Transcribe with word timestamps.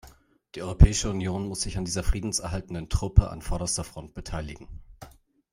Die 0.55 0.63
Europäische 0.63 1.11
Union 1.11 1.47
muss 1.47 1.61
sich 1.61 1.77
an 1.77 1.85
dieser 1.85 2.01
friedenserhaltenden 2.01 2.89
Truppe 2.89 3.29
an 3.29 3.43
vorderster 3.43 3.83
Front 3.83 4.15
beteiligen. 4.15 4.67